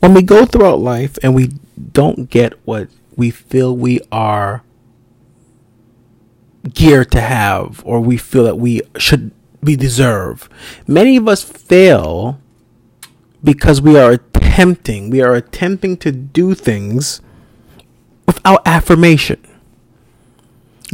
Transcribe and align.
When 0.00 0.14
we 0.14 0.22
go 0.22 0.44
throughout 0.44 0.80
life 0.80 1.18
and 1.22 1.34
we 1.34 1.50
don't 1.92 2.30
get 2.30 2.54
what 2.64 2.88
we 3.16 3.30
feel 3.30 3.76
we 3.76 4.00
are 4.12 4.62
geared 6.72 7.10
to 7.12 7.20
have 7.20 7.82
or 7.84 8.00
we 8.00 8.16
feel 8.16 8.44
that 8.44 8.58
we 8.58 8.82
should 8.96 9.32
we 9.60 9.76
deserve. 9.76 10.48
Many 10.86 11.16
of 11.16 11.28
us 11.28 11.42
fail 11.42 12.40
because 13.42 13.80
we 13.80 13.98
are 13.98 14.12
attempting, 14.12 15.10
we 15.10 15.20
are 15.20 15.34
attempting 15.34 15.96
to 15.98 16.12
do 16.12 16.54
things 16.54 17.20
without 18.26 18.62
affirmation. 18.66 19.42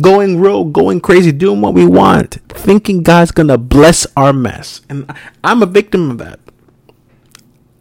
Going 0.01 0.41
rogue, 0.41 0.73
going 0.73 1.01
crazy, 1.01 1.31
doing 1.31 1.61
what 1.61 1.75
we 1.75 1.85
want, 1.85 2.39
thinking 2.49 3.03
God's 3.03 3.31
gonna 3.31 3.59
bless 3.59 4.07
our 4.17 4.33
mess. 4.33 4.81
And 4.89 5.13
I'm 5.45 5.63
a 5.63 5.67
victim 5.67 6.11
of 6.11 6.19
that. 6.19 6.41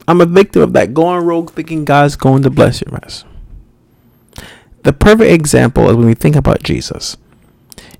I'm 0.07 0.21
a 0.21 0.25
victim 0.25 0.61
of 0.61 0.73
that. 0.73 0.93
Going 0.93 1.25
rogue, 1.25 1.51
thinking 1.51 1.85
God's 1.85 2.15
going 2.15 2.43
to 2.43 2.49
bless 2.49 2.81
your 2.81 2.91
mess. 2.91 3.23
The 4.83 4.93
perfect 4.93 5.31
example 5.31 5.89
is 5.89 5.95
when 5.95 6.07
we 6.07 6.13
think 6.13 6.35
about 6.35 6.63
Jesus. 6.63 7.17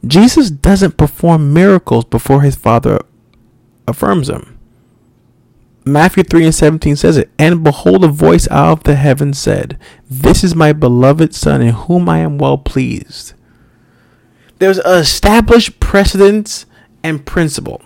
Jesus 0.05 0.49
doesn't 0.49 0.97
perform 0.97 1.53
miracles 1.53 2.03
before 2.05 2.41
his 2.41 2.55
Father 2.55 2.99
affirms 3.87 4.29
him. 4.29 4.59
Matthew 5.85 6.23
3 6.23 6.45
and 6.45 6.55
17 6.55 6.95
says 6.95 7.17
it. 7.17 7.29
And 7.37 7.63
behold, 7.63 8.03
a 8.03 8.07
voice 8.07 8.47
out 8.49 8.79
of 8.79 8.83
the 8.83 8.95
heaven 8.95 9.33
said, 9.33 9.77
This 10.09 10.43
is 10.43 10.55
my 10.55 10.73
beloved 10.73 11.33
Son, 11.33 11.61
in 11.61 11.73
whom 11.73 12.07
I 12.07 12.19
am 12.19 12.37
well 12.37 12.57
pleased. 12.57 13.33
There's 14.59 14.77
an 14.79 14.97
established 14.99 15.79
precedence 15.79 16.65
and 17.03 17.25
principle. 17.25 17.81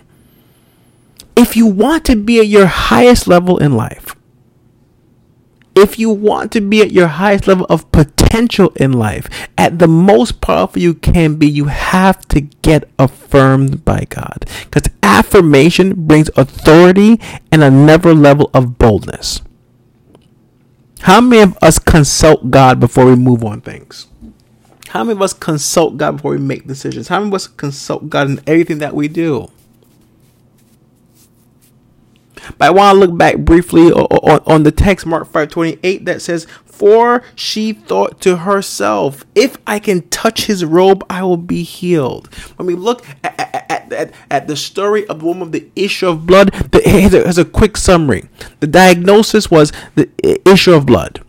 If 1.36 1.56
you 1.56 1.66
want 1.66 2.04
to 2.06 2.16
be 2.16 2.40
at 2.40 2.46
your 2.46 2.66
highest 2.66 3.26
level 3.26 3.58
in 3.58 3.72
life, 3.74 4.07
if 5.80 5.98
you 5.98 6.10
want 6.10 6.52
to 6.52 6.60
be 6.60 6.82
at 6.82 6.92
your 6.92 7.06
highest 7.06 7.46
level 7.46 7.66
of 7.68 7.90
potential 7.92 8.72
in 8.76 8.92
life, 8.92 9.28
at 9.56 9.78
the 9.78 9.88
most 9.88 10.40
powerful 10.40 10.80
you 10.80 10.94
can 10.94 11.36
be, 11.36 11.48
you 11.48 11.66
have 11.66 12.26
to 12.28 12.40
get 12.40 12.88
affirmed 12.98 13.84
by 13.84 14.06
God. 14.08 14.44
Because 14.64 14.92
affirmation 15.02 16.06
brings 16.06 16.30
authority 16.36 17.20
and 17.50 17.62
another 17.62 18.14
level 18.14 18.50
of 18.54 18.78
boldness. 18.78 19.40
How 21.00 21.20
many 21.20 21.42
of 21.42 21.56
us 21.62 21.78
consult 21.78 22.50
God 22.50 22.80
before 22.80 23.06
we 23.06 23.16
move 23.16 23.44
on 23.44 23.60
things? 23.60 24.08
How 24.88 25.04
many 25.04 25.16
of 25.16 25.22
us 25.22 25.32
consult 25.32 25.96
God 25.96 26.16
before 26.16 26.32
we 26.32 26.38
make 26.38 26.66
decisions? 26.66 27.08
How 27.08 27.18
many 27.18 27.28
of 27.28 27.34
us 27.34 27.46
consult 27.46 28.08
God 28.08 28.30
in 28.30 28.40
everything 28.46 28.78
that 28.78 28.94
we 28.94 29.06
do? 29.08 29.50
But 32.58 32.66
I 32.66 32.70
want 32.70 32.96
to 32.96 33.00
look 33.00 33.16
back 33.16 33.38
briefly 33.38 33.92
on, 33.92 34.42
on 34.46 34.62
the 34.64 34.72
text, 34.72 35.06
Mark 35.06 35.30
5.28, 35.30 36.04
that 36.04 36.20
says, 36.20 36.46
For 36.64 37.22
she 37.34 37.72
thought 37.72 38.20
to 38.22 38.38
herself, 38.38 39.24
If 39.34 39.56
I 39.66 39.78
can 39.78 40.08
touch 40.08 40.46
his 40.46 40.64
robe, 40.64 41.04
I 41.08 41.22
will 41.22 41.36
be 41.36 41.62
healed. 41.62 42.34
When 42.56 42.66
we 42.66 42.74
look 42.74 43.04
at, 43.22 43.38
at, 43.70 43.92
at, 43.92 44.12
at 44.30 44.48
the 44.48 44.56
story 44.56 45.06
of 45.06 45.20
the 45.20 45.26
woman 45.26 45.42
of 45.42 45.52
the 45.52 45.68
issue 45.76 46.08
of 46.08 46.26
blood, 46.26 46.52
the, 46.72 46.82
here's, 46.84 47.14
a, 47.14 47.22
here's 47.22 47.38
a 47.38 47.44
quick 47.44 47.76
summary. 47.76 48.28
The 48.60 48.66
diagnosis 48.66 49.50
was 49.50 49.72
the 49.94 50.08
issue 50.44 50.72
of 50.72 50.86
blood. 50.86 51.24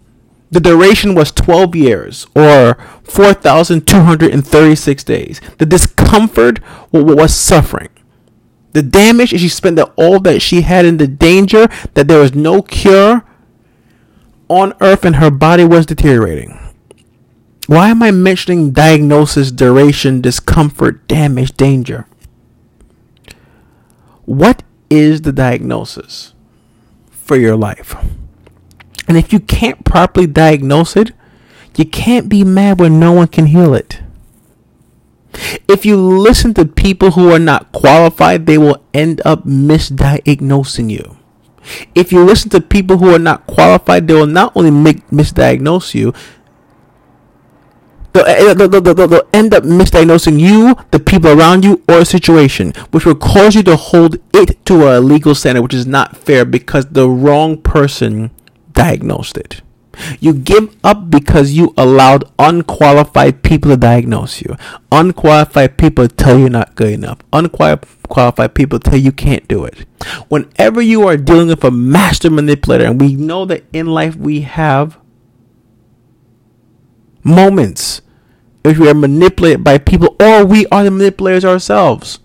The 0.51 0.59
duration 0.59 1.13
was 1.13 1.31
12 1.31 1.75
years 1.75 2.25
or 2.35 2.75
4,236 3.03 5.03
days. 5.03 5.39
The 5.59 5.65
discomfort 5.67 6.59
was 6.91 7.35
suffering. 7.35 7.89
The 8.79 8.83
damage 8.83 9.31
she 9.31 9.49
spent 9.49 9.77
all 9.97 10.21
that 10.21 10.41
she 10.41 10.61
had 10.61 10.85
in 10.85 10.95
the 10.95 11.05
danger 11.05 11.67
that 11.95 12.07
there 12.07 12.21
was 12.21 12.33
no 12.33 12.61
cure 12.61 13.25
on 14.47 14.73
earth 14.79 15.03
and 15.03 15.17
her 15.17 15.29
body 15.29 15.65
was 15.65 15.85
deteriorating. 15.85 16.57
Why 17.67 17.89
am 17.89 18.01
I 18.01 18.11
mentioning 18.11 18.71
diagnosis, 18.71 19.51
duration, 19.51 20.21
discomfort, 20.21 21.05
damage, 21.09 21.57
danger? 21.57 22.07
What 24.23 24.63
is 24.89 25.23
the 25.23 25.33
diagnosis 25.33 26.33
for 27.11 27.35
your 27.35 27.57
life? 27.57 27.97
And 29.09 29.17
if 29.17 29.33
you 29.33 29.41
can't 29.41 29.83
properly 29.83 30.25
diagnose 30.25 30.95
it, 30.95 31.11
you 31.75 31.83
can't 31.83 32.29
be 32.29 32.45
mad 32.45 32.79
when 32.79 32.97
no 32.97 33.11
one 33.11 33.27
can 33.27 33.47
heal 33.47 33.73
it. 33.73 33.98
If 35.69 35.85
you 35.85 35.95
listen 35.97 36.55
to 36.55 36.65
people 36.65 37.11
who 37.11 37.31
are 37.31 37.37
not 37.37 37.71
qualified, 37.71 38.47
they 38.47 38.57
will 38.57 38.83
end 38.91 39.21
up 39.23 39.45
misdiagnosing 39.45 40.89
you. 40.89 41.15
If 41.93 42.11
you 42.11 42.25
listen 42.25 42.49
to 42.51 42.59
people 42.59 42.97
who 42.97 43.13
are 43.13 43.19
not 43.19 43.45
qualified, 43.45 44.07
they 44.07 44.15
will 44.15 44.25
not 44.25 44.51
only 44.55 44.71
make 44.71 45.07
misdiagnose 45.11 45.93
you, 45.93 46.11
they'll, 48.13 48.25
eh, 48.25 48.55
they'll, 48.55 48.67
they'll, 48.67 48.95
they'll, 48.95 49.29
end 49.31 49.53
up 49.53 49.63
misdiagnosing 49.63 50.39
you, 50.39 50.75
the 50.89 50.99
people 50.99 51.39
around 51.39 51.63
you, 51.63 51.83
or 51.87 51.99
a 51.99 52.05
situation, 52.05 52.73
which 52.89 53.05
will 53.05 53.13
cause 53.13 53.53
you 53.53 53.61
to 53.61 53.75
hold 53.75 54.17
it 54.33 54.65
to 54.65 54.89
a 54.89 54.99
legal 54.99 55.35
standard, 55.35 55.61
which 55.61 55.75
is 55.75 55.85
not 55.85 56.17
fair 56.17 56.45
because 56.45 56.87
the 56.87 57.07
wrong 57.07 57.61
person 57.61 58.31
diagnosed 58.73 59.37
it. 59.37 59.61
You 60.19 60.33
give 60.33 60.75
up 60.83 61.09
because 61.09 61.51
you 61.53 61.73
allowed 61.77 62.23
unqualified 62.37 63.43
people 63.43 63.71
to 63.71 63.77
diagnose 63.77 64.41
you. 64.41 64.55
Unqualified 64.91 65.77
people 65.77 66.07
tell 66.07 66.37
you're 66.37 66.49
not 66.49 66.75
good 66.75 66.93
enough. 66.93 67.19
Unqualified 67.33 68.53
people 68.55 68.79
tell 68.79 68.97
you 68.97 69.11
can't 69.11 69.47
do 69.47 69.65
it. 69.65 69.85
Whenever 70.29 70.81
you 70.81 71.07
are 71.07 71.17
dealing 71.17 71.47
with 71.47 71.63
a 71.63 71.71
master 71.71 72.29
manipulator, 72.29 72.85
and 72.85 72.99
we 72.99 73.15
know 73.15 73.45
that 73.45 73.63
in 73.73 73.87
life 73.87 74.15
we 74.15 74.41
have 74.41 74.97
moments 77.23 78.01
if 78.63 78.77
we 78.77 78.89
are 78.89 78.93
manipulated 78.93 79.63
by 79.63 79.77
people 79.77 80.15
or 80.19 80.45
we 80.45 80.65
are 80.67 80.83
the 80.83 80.91
manipulators 80.91 81.45
ourselves, 81.45 82.19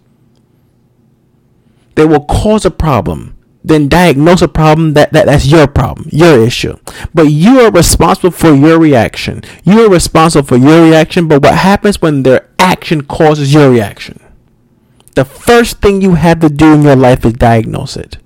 they 1.95 2.05
will 2.05 2.25
cause 2.25 2.65
a 2.65 2.71
problem 2.71 3.34
then 3.65 3.89
diagnose 3.89 4.43
a 4.43 4.49
problem 4.49 4.93
that, 4.93 5.11
that 5.15 5.25
that's 5.25 5.47
your 5.47 5.67
problem, 5.67 6.07
your 6.13 6.39
issue. 6.39 6.77
But 7.15 7.31
you 7.31 7.61
are 7.61 7.71
responsible 7.71 8.31
for 8.31 8.55
your 8.55 8.79
reaction. 8.79 9.43
You 9.65 9.87
are 9.87 9.91
responsible 9.91 10.47
for 10.47 10.57
your 10.57 10.85
reaction, 10.85 11.29
but 11.29 11.43
what 11.43 11.55
happens 11.55 12.03
when 12.03 12.23
their 12.23 12.51
action 12.59 13.05
causes 13.05 13.55
your 13.55 13.71
reaction? 13.71 14.21
The 15.15 15.25
first 15.25 15.81
thing 15.81 16.03
you 16.03 16.17
have 16.17 16.41
to 16.41 16.51
do 16.51 16.75
in 16.75 16.83
your 16.83 16.97
life 16.97 17.25
is 17.25 17.33
diagnose 17.33 17.97
it. 17.97 18.19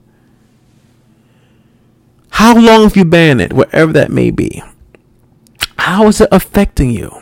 How 2.31 2.57
long 2.59 2.83
have 2.83 2.97
you 2.97 3.05
been 3.05 3.41
it, 3.41 3.53
wherever 3.53 3.93
that 3.93 4.11
may 4.11 4.33
be? 4.33 4.63
How 5.79 6.09
is 6.09 6.21
it 6.21 6.29
affecting 6.33 6.91
you? 6.91 7.17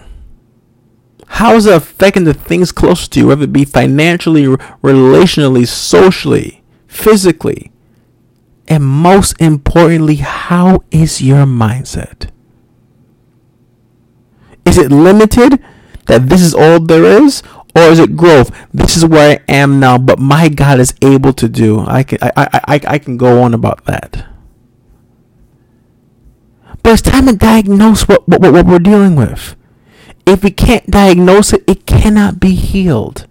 How 1.27 1.55
is 1.57 1.67
it 1.67 1.75
affecting 1.75 2.25
the 2.25 2.33
things 2.33 2.73
close 2.73 3.09
to 3.09 3.21
you, 3.21 3.27
whether 3.27 3.45
it 3.45 3.53
be 3.53 3.65
financially, 3.65 4.45
relationally, 4.45 5.67
socially, 5.67 6.63
physically? 6.87 7.73
And 8.69 8.85
most 8.85 9.41
importantly, 9.41 10.17
how 10.17 10.83
is 10.91 11.23
your 11.23 11.45
mindset? 11.45 12.31
Is 14.65 14.77
it 14.79 14.91
limited 14.91 15.63
that 16.07 16.29
this 16.29 16.43
is 16.43 16.55
all 16.55 16.81
there 16.81 17.05
is? 17.05 17.43
Or 17.77 17.83
is 17.83 17.99
it 17.99 18.17
growth? 18.17 18.51
This 18.73 18.97
is 18.97 19.05
where 19.05 19.39
I 19.39 19.53
am 19.53 19.79
now, 19.79 19.99
but 19.99 20.19
my 20.19 20.49
God 20.49 20.81
is 20.81 20.95
able 21.03 21.35
to 21.35 21.47
do. 21.49 21.81
I 21.81 22.03
can 22.03 22.19
I, 22.23 22.33
I, 22.37 22.61
I, 22.67 22.81
I 22.95 22.99
can 22.99 23.19
go 23.19 23.43
on 23.43 23.53
about 23.53 23.85
that. 23.85 24.27
But 26.83 26.95
it's 26.95 27.03
time 27.03 27.27
to 27.27 27.37
diagnose 27.37 28.09
what, 28.09 28.27
what, 28.27 28.41
what 28.41 28.65
we're 28.65 28.79
dealing 28.79 29.15
with. 29.15 29.57
If 30.25 30.43
we 30.43 30.51
can't 30.51 30.91
diagnose 30.91 31.53
it, 31.53 31.65
it 31.67 31.85
cannot 31.85 32.41
be 32.41 32.55
healed. 32.55 33.27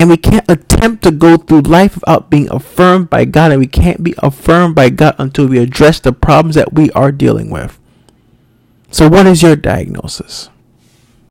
And 0.00 0.08
we 0.08 0.16
can't 0.16 0.50
attempt 0.50 1.02
to 1.04 1.10
go 1.10 1.36
through 1.36 1.60
life 1.60 1.94
without 1.96 2.30
being 2.30 2.48
affirmed 2.50 3.10
by 3.10 3.26
God. 3.26 3.52
And 3.52 3.60
we 3.60 3.66
can't 3.66 4.02
be 4.02 4.14
affirmed 4.18 4.74
by 4.74 4.88
God 4.88 5.14
until 5.18 5.46
we 5.46 5.58
address 5.58 6.00
the 6.00 6.12
problems 6.12 6.54
that 6.54 6.72
we 6.72 6.90
are 6.92 7.12
dealing 7.12 7.50
with. 7.50 7.78
So, 8.90 9.08
what 9.08 9.26
is 9.26 9.42
your 9.42 9.56
diagnosis? 9.56 10.48